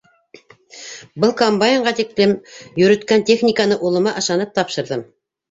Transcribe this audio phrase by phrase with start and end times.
[1.23, 2.33] Был комбайнға тиклем
[2.81, 5.07] йөрөткән техниканы улыма ышанып тапшырҙым.